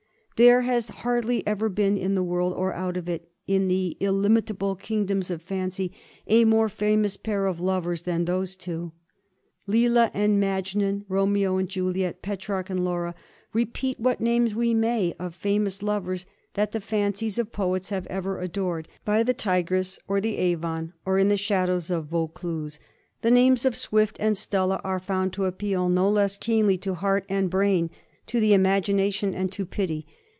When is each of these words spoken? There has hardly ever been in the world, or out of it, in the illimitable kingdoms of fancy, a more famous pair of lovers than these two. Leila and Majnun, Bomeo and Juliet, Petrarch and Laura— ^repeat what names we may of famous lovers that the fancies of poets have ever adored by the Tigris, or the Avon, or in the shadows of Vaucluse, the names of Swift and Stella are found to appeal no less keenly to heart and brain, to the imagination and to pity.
There 0.43 0.61
has 0.61 0.87
hardly 0.89 1.45
ever 1.45 1.69
been 1.69 1.99
in 1.99 2.15
the 2.15 2.23
world, 2.23 2.53
or 2.55 2.73
out 2.73 2.97
of 2.97 3.07
it, 3.07 3.29
in 3.45 3.67
the 3.67 3.95
illimitable 3.99 4.73
kingdoms 4.75 5.29
of 5.29 5.39
fancy, 5.39 5.91
a 6.25 6.45
more 6.45 6.67
famous 6.67 7.15
pair 7.15 7.45
of 7.45 7.59
lovers 7.59 8.01
than 8.01 8.25
these 8.25 8.55
two. 8.55 8.91
Leila 9.67 10.09
and 10.15 10.41
Majnun, 10.41 11.05
Bomeo 11.05 11.57
and 11.59 11.69
Juliet, 11.69 12.23
Petrarch 12.23 12.71
and 12.71 12.83
Laura— 12.83 13.13
^repeat 13.55 13.99
what 13.99 14.19
names 14.19 14.55
we 14.55 14.73
may 14.73 15.13
of 15.19 15.35
famous 15.35 15.83
lovers 15.83 16.25
that 16.55 16.71
the 16.71 16.81
fancies 16.81 17.37
of 17.37 17.51
poets 17.51 17.91
have 17.91 18.07
ever 18.07 18.39
adored 18.41 18.87
by 19.05 19.21
the 19.21 19.35
Tigris, 19.35 19.99
or 20.07 20.19
the 20.19 20.37
Avon, 20.37 20.93
or 21.05 21.19
in 21.19 21.29
the 21.29 21.37
shadows 21.37 21.91
of 21.91 22.05
Vaucluse, 22.07 22.79
the 23.21 23.29
names 23.29 23.63
of 23.63 23.75
Swift 23.75 24.17
and 24.19 24.35
Stella 24.35 24.81
are 24.83 24.97
found 24.99 25.33
to 25.33 25.45
appeal 25.45 25.87
no 25.87 26.09
less 26.09 26.35
keenly 26.35 26.79
to 26.79 26.95
heart 26.95 27.25
and 27.29 27.47
brain, 27.51 27.91
to 28.25 28.39
the 28.39 28.55
imagination 28.55 29.35
and 29.35 29.51
to 29.51 29.67
pity. 29.67 30.07